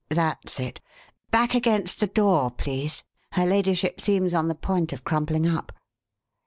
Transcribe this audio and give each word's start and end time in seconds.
That's 0.09 0.59
it. 0.59 0.81
Back 1.29 1.53
against 1.53 1.99
the 1.99 2.07
door, 2.07 2.49
please; 2.49 3.03
her 3.33 3.45
ladyship 3.45 4.01
seems 4.01 4.33
on 4.33 4.47
the 4.47 4.55
point 4.55 4.91
of 4.93 5.03
crumpling 5.03 5.45
up." 5.45 5.71